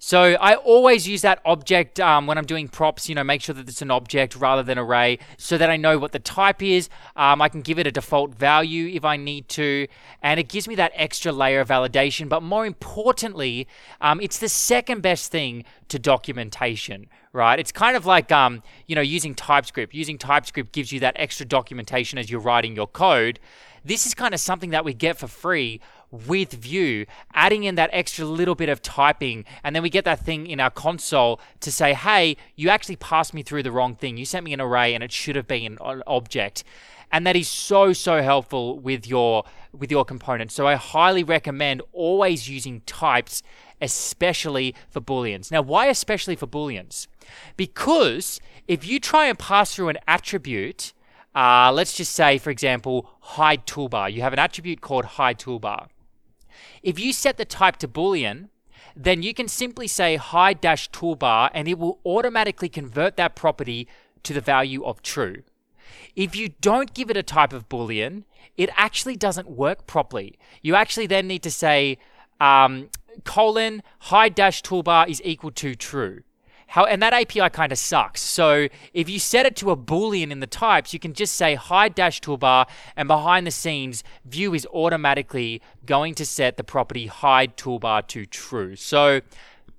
So 0.00 0.34
I 0.34 0.54
always 0.54 1.08
use 1.08 1.22
that 1.22 1.40
object 1.44 1.98
um, 1.98 2.28
when 2.28 2.38
I'm 2.38 2.44
doing 2.44 2.68
props, 2.68 3.08
you 3.08 3.16
know, 3.16 3.24
make 3.24 3.42
sure 3.42 3.54
that 3.56 3.68
it's 3.68 3.82
an 3.82 3.90
object 3.90 4.36
rather 4.36 4.62
than 4.62 4.78
array 4.78 5.18
so 5.36 5.58
that 5.58 5.70
I 5.70 5.76
know 5.76 5.98
what 5.98 6.12
the 6.12 6.20
type 6.20 6.62
is. 6.62 6.88
Um, 7.16 7.42
I 7.42 7.48
can 7.48 7.62
give 7.62 7.80
it 7.80 7.86
a 7.86 7.90
default 7.90 8.32
value 8.32 8.86
if 8.94 9.04
I 9.04 9.16
need 9.16 9.48
to, 9.50 9.88
and 10.22 10.38
it 10.38 10.48
gives 10.48 10.68
me 10.68 10.76
that 10.76 10.92
extra 10.94 11.32
layer 11.32 11.60
of 11.60 11.68
validation. 11.68 12.28
But 12.28 12.44
more 12.44 12.64
importantly, 12.64 13.66
um, 14.00 14.20
it's 14.20 14.38
the 14.38 14.48
second 14.48 15.02
best 15.02 15.32
thing 15.32 15.64
to 15.88 15.98
documentation, 15.98 17.06
right? 17.32 17.58
It's 17.58 17.72
kind 17.72 17.96
of 17.96 18.06
like, 18.06 18.30
um, 18.30 18.62
you 18.86 18.94
know, 18.94 19.00
using 19.00 19.34
TypeScript. 19.34 19.94
Using 19.94 20.16
TypeScript 20.16 20.70
gives 20.70 20.92
you 20.92 21.00
that 21.00 21.14
extra 21.16 21.44
documentation 21.44 22.20
as 22.20 22.30
you're 22.30 22.40
writing 22.40 22.76
your 22.76 22.86
code. 22.86 23.40
This 23.84 24.06
is 24.06 24.14
kind 24.14 24.34
of 24.34 24.38
something 24.40 24.70
that 24.70 24.84
we 24.84 24.94
get 24.94 25.18
for 25.18 25.26
free 25.26 25.80
with 26.10 26.52
Vue, 26.52 27.06
adding 27.34 27.64
in 27.64 27.74
that 27.74 27.90
extra 27.92 28.24
little 28.24 28.54
bit 28.54 28.68
of 28.68 28.82
typing, 28.82 29.44
and 29.62 29.74
then 29.74 29.82
we 29.82 29.90
get 29.90 30.04
that 30.04 30.20
thing 30.20 30.46
in 30.46 30.60
our 30.60 30.70
console 30.70 31.40
to 31.60 31.70
say, 31.70 31.94
hey, 31.94 32.36
you 32.56 32.68
actually 32.68 32.96
passed 32.96 33.34
me 33.34 33.42
through 33.42 33.62
the 33.62 33.72
wrong 33.72 33.94
thing. 33.94 34.16
You 34.16 34.24
sent 34.24 34.44
me 34.44 34.52
an 34.52 34.60
array 34.60 34.94
and 34.94 35.04
it 35.04 35.12
should 35.12 35.36
have 35.36 35.46
been 35.46 35.78
an 35.80 36.02
object. 36.06 36.64
And 37.10 37.26
that 37.26 37.36
is 37.36 37.48
so 37.48 37.94
so 37.94 38.20
helpful 38.22 38.78
with 38.78 39.06
your 39.06 39.44
with 39.72 39.90
your 39.90 40.04
components. 40.04 40.52
So 40.54 40.66
I 40.66 40.74
highly 40.74 41.24
recommend 41.24 41.80
always 41.92 42.50
using 42.50 42.82
types 42.82 43.42
especially 43.80 44.74
for 44.90 45.00
booleans. 45.00 45.50
Now, 45.50 45.62
why 45.62 45.86
especially 45.86 46.36
for 46.36 46.46
booleans? 46.46 47.06
Because 47.56 48.40
if 48.66 48.86
you 48.86 49.00
try 49.00 49.26
and 49.26 49.38
pass 49.38 49.74
through 49.74 49.88
an 49.88 49.98
attribute 50.06 50.92
uh, 51.34 51.70
let's 51.72 51.94
just 51.96 52.12
say, 52.12 52.36
for 52.36 52.50
example, 52.50 53.08
hide 53.20 53.64
toolbar. 53.64 54.12
You 54.12 54.22
have 54.22 54.32
an 54.32 54.40
attribute 54.40 54.80
called 54.80 55.04
hide 55.04 55.38
toolbar. 55.38 55.86
If 56.82 56.98
you 56.98 57.12
set 57.12 57.36
the 57.36 57.44
type 57.44 57.76
to 57.78 57.88
Boolean, 57.88 58.48
then 58.96 59.22
you 59.22 59.32
can 59.32 59.48
simply 59.48 59.86
say 59.86 60.16
hide 60.16 60.60
dash 60.60 60.90
toolbar 60.90 61.50
and 61.54 61.68
it 61.68 61.78
will 61.78 62.00
automatically 62.04 62.68
convert 62.68 63.16
that 63.16 63.36
property 63.36 63.86
to 64.24 64.32
the 64.32 64.40
value 64.40 64.84
of 64.84 65.02
true. 65.02 65.42
If 66.16 66.34
you 66.34 66.50
don't 66.60 66.94
give 66.94 67.10
it 67.10 67.16
a 67.16 67.22
type 67.22 67.52
of 67.52 67.68
Boolean, 67.68 68.24
it 68.56 68.70
actually 68.76 69.16
doesn't 69.16 69.48
work 69.48 69.86
properly. 69.86 70.38
You 70.62 70.74
actually 70.74 71.06
then 71.06 71.28
need 71.28 71.42
to 71.44 71.50
say 71.50 71.98
um, 72.40 72.90
colon 73.24 73.82
hide 74.00 74.34
dash 74.34 74.62
toolbar 74.62 75.08
is 75.08 75.22
equal 75.24 75.52
to 75.52 75.74
true. 75.74 76.22
How 76.68 76.84
and 76.84 77.02
that 77.02 77.14
API 77.14 77.48
kind 77.48 77.72
of 77.72 77.78
sucks. 77.78 78.20
So 78.20 78.68
if 78.92 79.08
you 79.08 79.18
set 79.18 79.46
it 79.46 79.56
to 79.56 79.70
a 79.70 79.76
boolean 79.76 80.30
in 80.30 80.40
the 80.40 80.46
types, 80.46 80.92
you 80.92 80.98
can 80.98 81.14
just 81.14 81.34
say 81.34 81.54
hide 81.54 81.94
dash 81.94 82.20
toolbar, 82.20 82.66
and 82.94 83.08
behind 83.08 83.46
the 83.46 83.50
scenes, 83.50 84.04
Vue 84.26 84.52
is 84.52 84.66
automatically 84.66 85.62
going 85.86 86.14
to 86.16 86.26
set 86.26 86.58
the 86.58 86.64
property 86.64 87.06
hide 87.06 87.56
toolbar 87.56 88.06
to 88.08 88.26
true. 88.26 88.76
So 88.76 89.22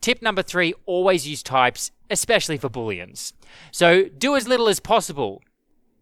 tip 0.01 0.23
number 0.23 0.41
three: 0.41 0.73
always 0.87 1.27
use 1.27 1.43
types, 1.43 1.91
especially 2.09 2.57
for 2.57 2.69
booleans. 2.69 3.33
So 3.71 4.05
do 4.05 4.35
as 4.35 4.47
little 4.47 4.67
as 4.67 4.79
possible. 4.79 5.43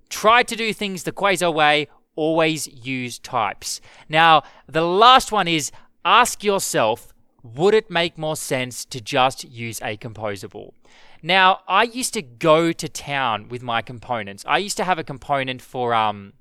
Try 0.07 0.41
to 0.43 0.55
do 0.55 0.71
things 0.71 1.03
the 1.03 1.11
Quasar 1.11 1.53
way. 1.53 1.89
Always 2.15 2.65
use 2.67 3.19
types. 3.19 3.81
Now 4.07 4.43
the 4.67 4.87
last 4.87 5.33
one 5.33 5.49
is 5.49 5.69
ask 6.05 6.45
yourself 6.45 7.13
would 7.55 7.73
it 7.73 7.89
make 7.89 8.17
more 8.17 8.35
sense 8.35 8.83
to 8.85 8.99
just 8.99 9.43
use 9.43 9.79
a 9.81 9.95
composable? 9.97 10.73
Now, 11.21 11.61
I 11.67 11.83
used 11.83 12.13
to 12.13 12.21
go 12.21 12.71
to 12.71 12.87
town 12.87 13.49
with 13.49 13.63
my 13.63 13.81
components. 13.81 14.43
I 14.47 14.59
used 14.59 14.77
to 14.77 14.83
have 14.83 14.99
a 14.99 15.03
component 15.03 15.61
for 15.61 15.93
um 15.93 16.33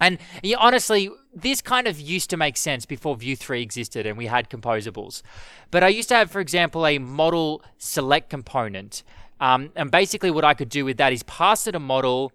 and 0.00 0.18
yeah, 0.42 0.56
honestly, 0.58 1.10
this 1.34 1.60
kind 1.60 1.86
of 1.86 2.00
used 2.00 2.30
to 2.30 2.36
make 2.36 2.56
sense 2.56 2.86
before 2.86 3.16
Vue 3.16 3.36
3 3.36 3.60
existed 3.60 4.06
and 4.06 4.16
we 4.16 4.26
had 4.26 4.48
composables. 4.48 5.22
But 5.70 5.84
I 5.84 5.88
used 5.88 6.08
to 6.08 6.14
have, 6.14 6.30
for 6.30 6.40
example, 6.40 6.86
a 6.86 6.98
model 6.98 7.62
select 7.76 8.30
component. 8.30 9.02
Um, 9.40 9.70
and 9.76 9.90
basically, 9.90 10.30
what 10.30 10.44
I 10.44 10.54
could 10.54 10.70
do 10.70 10.84
with 10.86 10.96
that 10.96 11.12
is 11.12 11.22
pass 11.24 11.66
it 11.66 11.74
a 11.74 11.78
model 11.78 12.32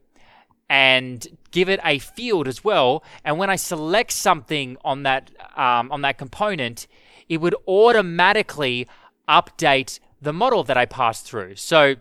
and 0.69 1.27
give 1.51 1.69
it 1.69 1.79
a 1.83 1.99
field 1.99 2.47
as 2.47 2.63
well. 2.63 3.03
And 3.23 3.37
when 3.37 3.49
I 3.49 3.55
select 3.55 4.11
something 4.11 4.77
on 4.83 5.03
that 5.03 5.31
um, 5.55 5.91
on 5.91 6.01
that 6.01 6.17
component, 6.17 6.87
it 7.29 7.37
would 7.37 7.55
automatically 7.67 8.87
update 9.27 9.99
the 10.25 10.33
model 10.33 10.63
that 10.63 10.77
I 10.77 10.85
passed 10.85 11.25
through. 11.25 11.55
So 11.55 11.95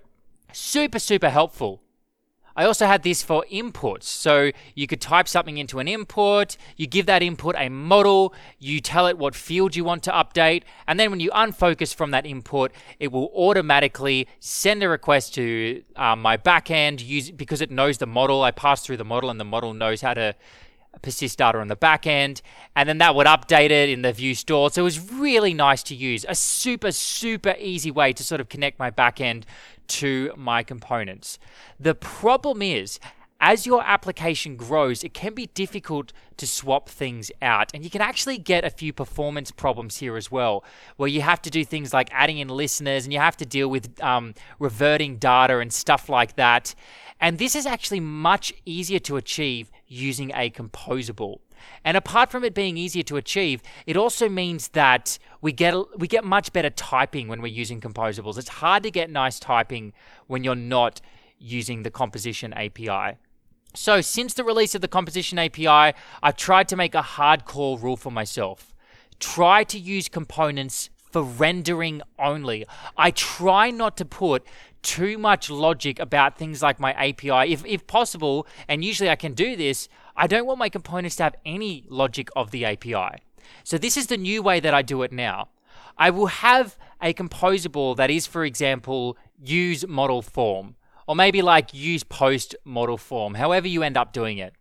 super, 0.52 0.99
super 0.99 1.31
helpful. 1.31 1.81
I 2.57 2.64
also 2.64 2.87
had 2.87 3.02
this 3.02 3.21
for 3.21 3.45
inputs. 3.50 4.04
So 4.04 4.52
you 4.76 4.87
could 4.87 5.00
type 5.00 5.26
something 5.26 5.59
into 5.59 5.81
an 5.81 5.88
input, 5.88 6.57
you 6.76 6.87
give 6.87 7.07
that 7.07 7.21
input 7.21 7.57
a 7.59 7.69
model, 7.69 8.33
you 8.61 8.81
tell 8.81 9.09
it 9.09 9.19
what 9.19 9.35
field 9.35 9.75
you 9.75 9.85
want 9.85 10.04
to 10.04 10.12
update, 10.12 10.62
and 10.87 10.99
then 10.99 11.11
when 11.11 11.19
you 11.19 11.31
unfocus 11.33 11.93
from 11.93 12.12
that 12.12 12.25
input, 12.25 12.71
it 13.00 13.11
will 13.11 13.31
automatically 13.35 14.28
send 14.38 14.85
a 14.85 14.88
request 14.88 15.35
to 15.35 15.83
um, 15.97 16.23
my 16.23 16.37
backend 16.37 17.04
use, 17.04 17.33
because 17.33 17.61
it 17.61 17.73
knows 17.73 17.99
the 17.99 18.07
model. 18.07 18.43
I 18.45 18.52
pass 18.52 18.83
through 18.83 18.99
the 18.99 19.04
model 19.04 19.31
and 19.31 19.40
the 19.40 19.45
model 19.45 19.75
knows 19.75 20.00
how 20.00 20.14
to 20.14 20.37
persist 21.04 21.38
data 21.38 21.58
on 21.58 21.68
the 21.68 21.76
back 21.76 22.06
end, 22.06 22.42
and 22.75 22.88
then 22.88 22.99
that 22.99 23.14
would 23.14 23.26
update 23.26 23.70
it 23.70 23.88
in 23.90 24.02
the 24.02 24.12
view 24.12 24.34
store. 24.34 24.70
So 24.70 24.82
it 24.82 24.84
was 24.84 25.12
really 25.12 25.54
nice 25.54 25.82
to 25.84 25.94
use. 25.94 26.25
A 26.28 26.34
super, 26.34 26.90
super 26.90 27.54
easy 27.58 27.90
way 27.90 28.12
to 28.14 28.25
sort 28.25 28.40
of 28.40 28.49
connect 28.49 28.78
my 28.78 28.90
back 28.90 29.20
end 29.20 29.46
to 29.87 30.32
my 30.37 30.62
components. 30.62 31.38
The 31.78 31.94
problem 31.94 32.62
is, 32.62 32.99
as 33.40 33.66
your 33.66 33.82
application 33.84 34.56
grows, 34.56 35.04
it 35.04 35.12
can 35.12 35.34
be 35.34 35.46
difficult 35.46 36.14
to 36.38 36.46
swap 36.46 36.88
things 36.88 37.30
out. 37.42 37.70
And 37.75 37.84
you 37.84 37.90
can 37.90 38.00
actually 38.00 38.38
get 38.38 38.64
a 38.64 38.70
few 38.70 38.92
performance 38.92 39.50
problems 39.50 39.99
here 39.99 40.16
as 40.16 40.30
well, 40.30 40.64
where 40.96 41.08
you 41.08 41.20
have 41.20 41.42
to 41.42 41.50
do 41.50 41.62
things 41.64 41.92
like 41.92 42.08
adding 42.12 42.38
in 42.38 42.49
listeners 42.49 43.04
and 43.04 43.12
you 43.12 43.18
have 43.18 43.37
to 43.37 43.44
deal 43.44 43.68
with 43.68 44.02
um, 44.02 44.34
reverting 44.58 45.18
data 45.18 45.58
and 45.58 45.73
stuff 45.73 46.08
like 46.08 46.37
that. 46.37 46.75
And 47.21 47.38
this 47.38 47.56
is 47.56 47.66
actually 47.66 48.00
much 48.00 48.52
easier 48.64 48.99
to 49.00 49.16
achieve 49.16 49.71
using 49.87 50.30
a 50.35 50.50
composable. 50.50 51.38
And 51.85 51.97
apart 51.97 52.30
from 52.30 52.44
it 52.44 52.54
being 52.54 52.76
easier 52.76 53.02
to 53.04 53.16
achieve, 53.16 53.62
it 53.87 53.97
also 53.97 54.28
means 54.28 54.68
that 54.68 55.18
we 55.40 55.52
get 55.52 55.75
we 55.99 56.06
get 56.06 56.25
much 56.25 56.52
better 56.52 56.71
typing 56.71 57.28
when 57.28 57.40
we're 57.40 57.49
using 57.49 57.80
composables. 57.80 58.38
It's 58.38 58.49
hard 58.49 58.83
to 58.83 58.90
get 58.90 59.11
nice 59.11 59.38
typing 59.38 59.92
when 60.26 60.44
you're 60.44 60.54
not 60.54 61.00
using 61.38 61.83
the 61.83 61.90
composition 61.90 62.52
API. 62.52 63.18
So, 63.75 64.00
since 64.00 64.35
the 64.35 64.44
release 64.44 64.75
of 64.75 64.83
the 64.83 64.88
composition 64.88 65.38
API, 65.38 65.97
I've 66.23 66.37
tried 66.37 66.68
to 66.68 66.76
make 66.76 66.94
a 66.94 67.02
hardcore 67.02 67.80
rule 67.83 67.97
for 67.97 68.12
myself. 68.12 68.75
Try 69.18 69.64
to 69.64 69.78
use 69.78 70.09
components 70.09 70.90
for 71.14 71.23
rendering 71.23 72.02
only. 72.18 72.66
I 72.99 73.12
try 73.12 73.71
not 73.71 73.97
to 73.99 74.04
put 74.04 74.44
too 74.83 75.16
much 75.16 75.49
logic 75.49 76.00
about 76.00 76.37
things 76.37 76.61
like 76.61 76.80
my 76.80 76.92
API. 76.94 77.52
If, 77.52 77.64
if 77.64 77.87
possible, 77.87 78.49
and 78.66 78.85
usually 78.85 79.09
I 79.09 79.14
can 79.14 79.33
do 79.33 79.54
this, 79.54 79.88
I 80.16 80.26
don't 80.26 80.44
want 80.44 80.59
my 80.59 80.68
components 80.68 81.14
to 81.16 81.23
have 81.23 81.37
any 81.47 81.85
logic 81.88 82.30
of 82.35 82.50
the 82.50 82.64
API. 82.64 83.23
So 83.62 83.78
this 83.78 83.97
is 83.97 84.09
the 84.09 84.16
new 84.16 84.42
way 84.42 84.59
that 84.59 84.75
I 84.75 84.83
do 84.83 85.02
it 85.02 85.12
now. 85.12 85.50
I 85.97 86.11
will 86.11 86.26
have 86.26 86.76
a 87.00 87.14
composable 87.14 87.94
that 87.94 88.11
is, 88.11 88.26
for 88.26 88.44
example, 88.44 89.16
use 89.40 89.87
model 89.87 90.21
form, 90.21 90.75
or 91.06 91.14
maybe 91.14 91.42
like 91.42 91.73
use 91.73 92.02
post 92.02 92.56
model 92.64 92.99
form, 92.99 93.35
however 93.35 93.68
you 93.68 93.85
end 93.85 93.97
up 93.97 94.12
doing 94.12 94.38
it. 94.38 94.52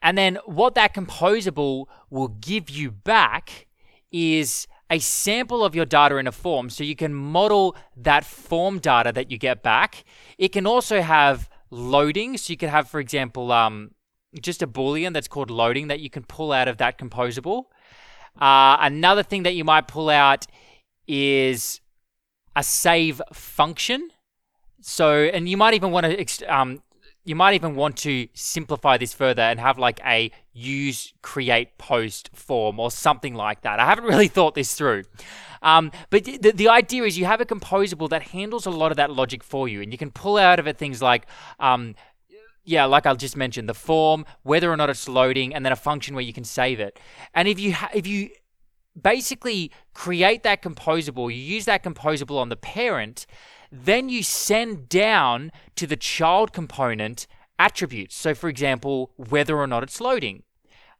And 0.00 0.16
then 0.16 0.38
what 0.46 0.76
that 0.76 0.94
composable 0.94 1.86
will 2.10 2.28
give 2.28 2.70
you 2.70 2.92
back 2.92 3.66
is 4.12 4.68
a 4.90 4.98
sample 4.98 5.64
of 5.64 5.74
your 5.74 5.86
data 5.86 6.16
in 6.16 6.26
a 6.26 6.32
form 6.32 6.70
so 6.70 6.84
you 6.84 6.96
can 6.96 7.14
model 7.14 7.74
that 7.96 8.24
form 8.24 8.78
data 8.78 9.12
that 9.12 9.30
you 9.30 9.38
get 9.38 9.62
back. 9.62 10.04
It 10.38 10.48
can 10.52 10.66
also 10.66 11.00
have 11.00 11.48
loading. 11.70 12.36
So 12.36 12.52
you 12.52 12.56
could 12.56 12.68
have, 12.68 12.88
for 12.88 13.00
example, 13.00 13.50
um, 13.50 13.92
just 14.40 14.62
a 14.62 14.66
boolean 14.66 15.12
that's 15.12 15.28
called 15.28 15.50
loading 15.50 15.88
that 15.88 16.00
you 16.00 16.10
can 16.10 16.24
pull 16.24 16.52
out 16.52 16.68
of 16.68 16.78
that 16.78 16.98
composable. 16.98 17.64
Uh, 18.38 18.76
another 18.80 19.22
thing 19.22 19.44
that 19.44 19.54
you 19.54 19.64
might 19.64 19.88
pull 19.88 20.10
out 20.10 20.46
is 21.06 21.80
a 22.56 22.62
save 22.62 23.20
function. 23.32 24.10
So, 24.80 25.24
and 25.24 25.48
you 25.48 25.56
might 25.56 25.74
even 25.74 25.92
want 25.92 26.06
to 26.06 26.54
um, 26.54 26.82
you 27.24 27.34
might 27.34 27.54
even 27.54 27.74
want 27.74 27.96
to 27.96 28.28
simplify 28.34 28.98
this 28.98 29.14
further 29.14 29.42
and 29.42 29.58
have 29.58 29.78
like 29.78 30.00
a 30.04 30.30
use 30.52 31.14
create 31.22 31.78
post 31.78 32.30
form 32.34 32.78
or 32.78 32.90
something 32.90 33.34
like 33.34 33.62
that. 33.62 33.80
I 33.80 33.86
haven't 33.86 34.04
really 34.12 34.28
thought 34.28 34.54
this 34.54 34.74
through. 34.74 35.04
Um, 35.62 35.90
but 36.10 36.24
the, 36.24 36.52
the 36.52 36.68
idea 36.68 37.04
is 37.04 37.16
you 37.16 37.24
have 37.24 37.40
a 37.40 37.46
composable 37.46 38.10
that 38.10 38.22
handles 38.22 38.66
a 38.66 38.70
lot 38.70 38.90
of 38.90 38.98
that 38.98 39.10
logic 39.10 39.42
for 39.42 39.66
you, 39.66 39.80
and 39.80 39.90
you 39.90 39.98
can 39.98 40.10
pull 40.10 40.36
out 40.36 40.58
of 40.58 40.66
it 40.66 40.76
things 40.76 41.00
like, 41.00 41.26
um, 41.58 41.94
yeah, 42.64 42.84
like 42.84 43.06
I 43.06 43.14
just 43.14 43.36
mentioned, 43.36 43.68
the 43.68 43.74
form, 43.74 44.26
whether 44.42 44.70
or 44.70 44.76
not 44.76 44.90
it's 44.90 45.08
loading, 45.08 45.54
and 45.54 45.64
then 45.64 45.72
a 45.72 45.76
function 45.76 46.14
where 46.14 46.24
you 46.24 46.34
can 46.34 46.44
save 46.44 46.80
it. 46.80 47.00
And 47.34 47.48
if 47.48 47.58
you 47.58 47.72
ha- 47.72 47.90
if 47.94 48.06
you 48.06 48.30
basically 49.00 49.70
create 49.94 50.42
that 50.42 50.62
composable, 50.62 51.34
you 51.34 51.40
use 51.40 51.64
that 51.64 51.82
composable 51.82 52.38
on 52.38 52.50
the 52.50 52.56
parent, 52.56 53.26
then 53.82 54.08
you 54.08 54.22
send 54.22 54.88
down 54.88 55.50
to 55.74 55.86
the 55.86 55.96
child 55.96 56.52
component 56.52 57.26
attributes. 57.58 58.14
So, 58.14 58.34
for 58.34 58.48
example, 58.48 59.10
whether 59.16 59.58
or 59.58 59.66
not 59.66 59.82
it's 59.82 60.00
loading, 60.00 60.44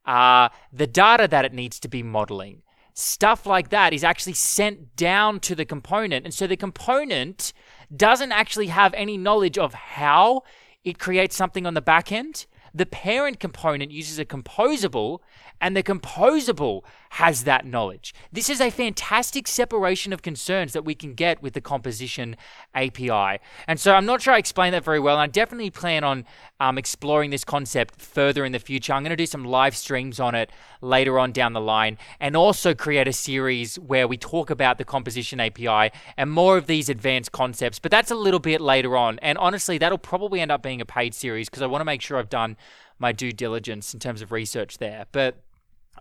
uh, 0.04 0.48
the 0.72 0.86
data 0.86 1.28
that 1.28 1.44
it 1.44 1.52
needs 1.52 1.78
to 1.80 1.88
be 1.88 2.02
modeling, 2.02 2.62
stuff 2.92 3.46
like 3.46 3.68
that 3.70 3.92
is 3.92 4.02
actually 4.02 4.32
sent 4.34 4.96
down 4.96 5.40
to 5.40 5.54
the 5.54 5.64
component. 5.64 6.24
And 6.24 6.34
so 6.34 6.46
the 6.46 6.56
component 6.56 7.52
doesn't 7.94 8.32
actually 8.32 8.68
have 8.68 8.92
any 8.94 9.16
knowledge 9.16 9.56
of 9.58 9.74
how 9.74 10.42
it 10.84 10.98
creates 10.98 11.36
something 11.36 11.66
on 11.66 11.74
the 11.74 11.80
back 11.80 12.10
end. 12.10 12.46
The 12.74 12.86
parent 12.86 13.38
component 13.38 13.92
uses 13.92 14.18
a 14.18 14.24
composable 14.24 15.20
and 15.60 15.76
the 15.76 15.82
composable 15.82 16.82
has 17.10 17.44
that 17.44 17.64
knowledge. 17.64 18.12
This 18.32 18.50
is 18.50 18.60
a 18.60 18.70
fantastic 18.70 19.46
separation 19.46 20.12
of 20.12 20.20
concerns 20.20 20.72
that 20.72 20.84
we 20.84 20.96
can 20.96 21.14
get 21.14 21.40
with 21.40 21.54
the 21.54 21.60
composition 21.60 22.36
API. 22.74 23.38
And 23.68 23.78
so 23.78 23.94
I'm 23.94 24.04
not 24.04 24.20
sure 24.20 24.34
I 24.34 24.38
explained 24.38 24.74
that 24.74 24.84
very 24.84 24.98
well. 24.98 25.14
And 25.14 25.22
I 25.22 25.26
definitely 25.28 25.70
plan 25.70 26.02
on 26.02 26.24
um, 26.58 26.76
exploring 26.76 27.30
this 27.30 27.44
concept 27.44 28.00
further 28.00 28.44
in 28.44 28.50
the 28.50 28.58
future. 28.58 28.92
I'm 28.92 29.04
going 29.04 29.10
to 29.10 29.16
do 29.16 29.26
some 29.26 29.44
live 29.44 29.76
streams 29.76 30.18
on 30.18 30.34
it 30.34 30.50
later 30.80 31.18
on 31.18 31.30
down 31.30 31.52
the 31.52 31.60
line 31.60 31.98
and 32.18 32.36
also 32.36 32.74
create 32.74 33.06
a 33.06 33.12
series 33.12 33.78
where 33.78 34.08
we 34.08 34.16
talk 34.16 34.50
about 34.50 34.78
the 34.78 34.84
composition 34.84 35.38
API 35.38 35.92
and 36.16 36.30
more 36.30 36.56
of 36.56 36.66
these 36.66 36.88
advanced 36.88 37.30
concepts. 37.30 37.78
But 37.78 37.92
that's 37.92 38.10
a 38.10 38.16
little 38.16 38.40
bit 38.40 38.60
later 38.60 38.96
on. 38.96 39.20
And 39.20 39.38
honestly, 39.38 39.78
that'll 39.78 39.98
probably 39.98 40.40
end 40.40 40.50
up 40.50 40.62
being 40.62 40.80
a 40.80 40.86
paid 40.86 41.14
series 41.14 41.48
because 41.48 41.62
I 41.62 41.66
want 41.66 41.80
to 41.80 41.86
make 41.86 42.02
sure 42.02 42.18
I've 42.18 42.28
done 42.28 42.56
my 42.98 43.12
due 43.12 43.32
diligence 43.32 43.94
in 43.94 44.00
terms 44.00 44.22
of 44.22 44.32
research 44.32 44.78
there. 44.78 45.06
But 45.12 45.36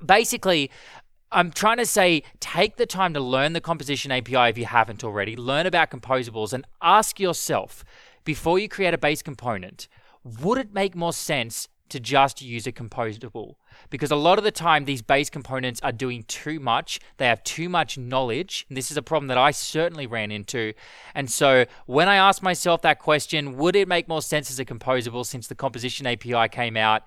basically, 0.06 0.72
I'm 1.32 1.52
trying 1.52 1.78
to 1.78 1.86
say 1.86 2.24
take 2.40 2.78
the 2.78 2.86
time 2.86 3.14
to 3.14 3.20
learn 3.20 3.54
the 3.54 3.62
composition 3.62 4.12
API 4.12 4.50
if 4.50 4.58
you 4.58 4.66
haven't 4.66 5.04
already, 5.04 5.36
learn 5.36 5.66
about 5.66 5.90
composables, 5.90 6.54
and 6.54 6.66
ask 6.82 7.20
yourself 7.20 7.84
before 8.24 8.60
you 8.60 8.70
create 8.70 8.94
a 8.94 8.98
base 8.98 9.22
component 9.22 9.88
would 10.24 10.58
it 10.58 10.74
make 10.74 10.96
more 10.96 11.14
sense 11.14 11.68
to 11.90 12.00
just 12.00 12.42
use 12.42 12.66
a 12.68 12.72
composable? 12.72 13.56
Because 13.90 14.12
a 14.12 14.16
lot 14.16 14.38
of 14.38 14.44
the 14.44 14.52
time, 14.52 14.86
these 14.86 15.02
base 15.02 15.30
components 15.30 15.80
are 15.84 15.92
doing 15.92 16.24
too 16.24 16.60
much. 16.60 17.00
They 17.18 17.28
have 17.28 17.44
too 17.44 17.70
much 17.70 17.98
knowledge. 17.98 18.66
And 18.70 18.78
this 18.78 18.92
is 18.92 18.98
a 18.98 19.02
problem 19.02 19.28
that 19.28 19.38
I 19.38 19.52
certainly 19.52 20.08
ran 20.08 20.32
into. 20.32 20.74
And 21.14 21.30
so, 21.30 21.66
when 21.86 22.10
I 22.10 22.16
asked 22.16 22.44
myself 22.44 22.82
that 22.82 23.00
question, 23.00 23.58
would 23.58 23.76
it 23.76 23.88
make 23.88 24.08
more 24.08 24.22
sense 24.22 24.50
as 24.50 24.60
a 24.60 24.66
composable 24.66 25.26
since 25.26 25.48
the 25.48 25.56
composition 25.56 26.08
API 26.08 26.50
came 26.50 26.78
out? 26.78 27.04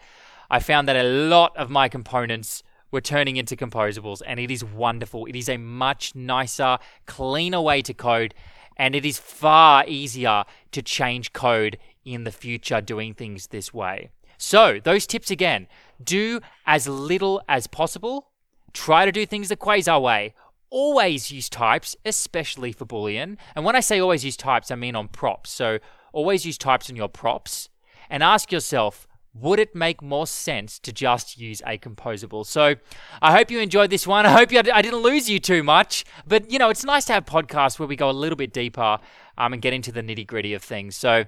I 0.50 0.60
found 0.60 0.88
that 0.88 0.96
a 0.96 1.02
lot 1.02 1.56
of 1.56 1.70
my 1.70 1.88
components 1.88 2.62
were 2.90 3.00
turning 3.00 3.36
into 3.36 3.56
composables, 3.56 4.22
and 4.26 4.38
it 4.38 4.50
is 4.50 4.64
wonderful. 4.64 5.26
It 5.26 5.36
is 5.36 5.48
a 5.48 5.56
much 5.56 6.14
nicer, 6.14 6.78
cleaner 7.06 7.60
way 7.60 7.82
to 7.82 7.94
code. 7.94 8.34
And 8.76 8.94
it 8.94 9.04
is 9.04 9.18
far 9.18 9.84
easier 9.86 10.44
to 10.72 10.82
change 10.82 11.32
code 11.32 11.78
in 12.04 12.24
the 12.24 12.30
future 12.30 12.80
doing 12.80 13.14
things 13.14 13.48
this 13.48 13.72
way. 13.72 14.10
So, 14.38 14.80
those 14.82 15.06
tips 15.06 15.30
again 15.30 15.66
do 16.02 16.40
as 16.66 16.86
little 16.86 17.42
as 17.48 17.66
possible. 17.66 18.28
Try 18.72 19.06
to 19.06 19.12
do 19.12 19.24
things 19.24 19.48
the 19.48 19.56
Quasar 19.56 20.00
way. 20.00 20.34
Always 20.68 21.30
use 21.30 21.48
types, 21.48 21.96
especially 22.04 22.72
for 22.72 22.84
Boolean. 22.84 23.36
And 23.54 23.64
when 23.64 23.76
I 23.76 23.80
say 23.80 24.00
always 24.00 24.24
use 24.24 24.36
types, 24.36 24.70
I 24.70 24.74
mean 24.74 24.96
on 24.96 25.08
props. 25.08 25.50
So, 25.50 25.78
always 26.12 26.44
use 26.44 26.58
types 26.58 26.90
on 26.90 26.96
your 26.96 27.08
props 27.08 27.68
and 28.10 28.22
ask 28.22 28.52
yourself, 28.52 29.06
would 29.40 29.58
it 29.58 29.74
make 29.74 30.00
more 30.00 30.26
sense 30.26 30.78
to 30.78 30.92
just 30.92 31.38
use 31.38 31.60
a 31.66 31.78
composable? 31.78 32.44
So 32.46 32.76
I 33.20 33.36
hope 33.36 33.50
you 33.50 33.60
enjoyed 33.60 33.90
this 33.90 34.06
one. 34.06 34.24
I 34.24 34.30
hope 34.30 34.50
you, 34.50 34.58
I 34.58 34.82
didn't 34.82 35.00
lose 35.00 35.28
you 35.28 35.38
too 35.38 35.62
much. 35.62 36.04
But, 36.26 36.50
you 36.50 36.58
know, 36.58 36.70
it's 36.70 36.84
nice 36.84 37.04
to 37.06 37.12
have 37.12 37.26
podcasts 37.26 37.78
where 37.78 37.88
we 37.88 37.96
go 37.96 38.08
a 38.08 38.12
little 38.12 38.36
bit 38.36 38.52
deeper 38.52 38.98
um, 39.36 39.52
and 39.52 39.60
get 39.60 39.72
into 39.72 39.92
the 39.92 40.02
nitty 40.02 40.26
gritty 40.26 40.54
of 40.54 40.62
things. 40.62 40.96
So, 40.96 41.24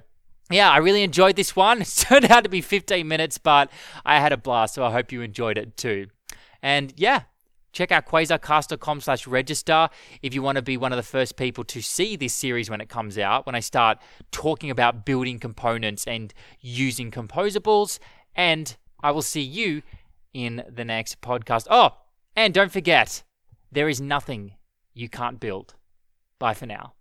yeah, 0.50 0.70
I 0.70 0.78
really 0.78 1.02
enjoyed 1.02 1.36
this 1.36 1.54
one. 1.54 1.82
It 1.82 1.94
turned 1.96 2.30
out 2.30 2.44
to 2.44 2.50
be 2.50 2.60
15 2.60 3.06
minutes, 3.06 3.38
but 3.38 3.70
I 4.04 4.20
had 4.20 4.32
a 4.32 4.36
blast. 4.36 4.74
So 4.74 4.84
I 4.84 4.92
hope 4.92 5.12
you 5.12 5.22
enjoyed 5.22 5.58
it 5.58 5.76
too. 5.76 6.06
And 6.62 6.92
yeah, 6.96 7.22
check 7.72 7.92
out 7.92 8.06
quasarcast.com 8.06 9.00
slash 9.00 9.26
register 9.26 9.88
if 10.22 10.34
you 10.34 10.42
want 10.42 10.56
to 10.56 10.62
be 10.62 10.76
one 10.76 10.92
of 10.92 10.96
the 10.96 11.02
first 11.02 11.36
people 11.36 11.64
to 11.64 11.80
see 11.80 12.16
this 12.16 12.34
series 12.34 12.70
when 12.70 12.80
it 12.80 12.88
comes 12.88 13.18
out, 13.18 13.46
when 13.46 13.54
I 13.54 13.60
start 13.60 13.98
talking 14.30 14.70
about 14.70 15.04
building 15.04 15.38
components 15.38 16.06
and 16.06 16.32
using 16.60 17.10
composables. 17.10 17.98
And 18.34 18.76
I 19.00 19.10
will 19.10 19.22
see 19.22 19.42
you 19.42 19.82
in 20.32 20.64
the 20.68 20.84
next 20.84 21.20
podcast. 21.20 21.66
Oh, 21.70 21.96
and 22.34 22.54
don't 22.54 22.72
forget, 22.72 23.22
there 23.70 23.88
is 23.88 24.00
nothing 24.00 24.54
you 24.94 25.08
can't 25.08 25.40
build. 25.40 25.74
Bye 26.38 26.54
for 26.54 26.66
now. 26.66 26.98